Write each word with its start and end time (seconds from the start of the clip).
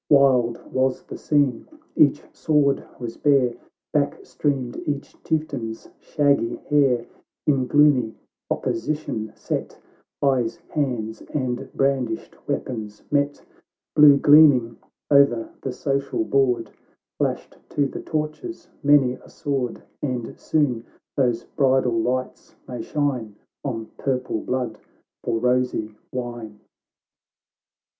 AVild 0.11 0.65
was 0.71 1.03
the 1.03 1.15
scene— 1.15 1.67
each 1.95 2.23
sword 2.33 2.83
was 2.97 3.17
bare, 3.17 3.53
Back 3.93 4.17
streamed 4.25 4.77
each 4.87 5.15
chieftain's 5.23 5.89
shaggy 5.99 6.55
hair, 6.55 7.05
In 7.45 7.67
gloomy 7.67 8.15
opposition 8.49 9.31
set, 9.35 9.79
Eyes, 10.23 10.55
hands, 10.69 11.21
and 11.35 11.71
brandished 11.75 12.35
weapons 12.47 13.03
met; 13.11 13.43
Blue 13.95 14.17
gleaming 14.17 14.77
o'er 15.11 15.51
the 15.61 15.71
social 15.71 16.23
board, 16.23 16.71
Flashed 17.19 17.59
to 17.69 17.85
the 17.87 18.01
torches 18.01 18.69
many 18.81 19.13
a 19.13 19.29
sword; 19.29 19.83
And 20.01 20.35
soon 20.39 20.83
those 21.15 21.43
bridal 21.43 21.93
lights 22.01 22.55
may 22.67 22.81
shine 22.81 23.35
On 23.63 23.85
purple 23.99 24.41
blood 24.41 24.79
for 25.23 25.37
rosy 25.37 25.93
wine. 26.11 26.59